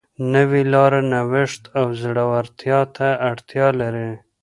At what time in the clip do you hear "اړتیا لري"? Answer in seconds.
3.29-4.11